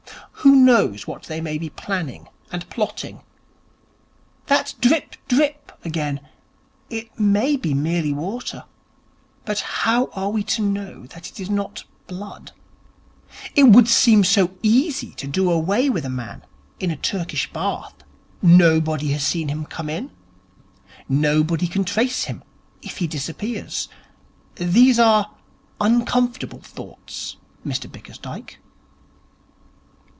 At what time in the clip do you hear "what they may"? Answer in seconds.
1.07-1.57